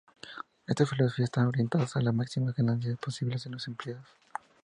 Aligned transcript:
Esta 0.65 0.87
filosofía 0.87 1.25
están 1.25 1.45
orientadas 1.45 1.95
a 1.95 2.01
las 2.01 2.11
máximas 2.11 2.55
ganancias 2.55 2.97
posibles 2.97 3.43
de 3.43 3.51
los 3.51 3.67
empleados. 3.67 4.07